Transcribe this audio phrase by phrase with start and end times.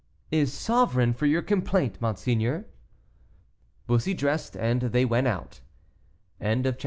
[0.31, 2.65] "Is sovereign for your complaint, monseigneur."
[3.85, 5.61] Bussy dressed, and they went out.
[6.41, 6.79] CHAPTER XLIII.